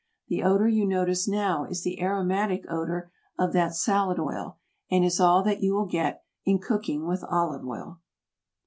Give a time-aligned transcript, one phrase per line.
[0.29, 4.57] The odor you notice now is the aromatic odor of that salad oil,
[4.89, 7.99] and is all that you will get in cooking with olive oil.